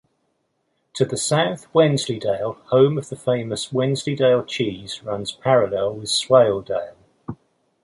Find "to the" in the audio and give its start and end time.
0.95-1.15